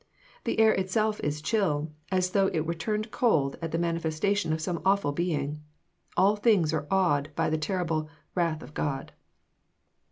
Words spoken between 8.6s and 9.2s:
of God."